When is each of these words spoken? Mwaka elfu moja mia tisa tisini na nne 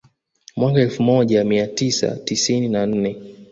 Mwaka 0.55 0.79
elfu 0.81 1.03
moja 1.03 1.43
mia 1.43 1.67
tisa 1.67 2.15
tisini 2.17 2.69
na 2.69 2.85
nne 2.85 3.35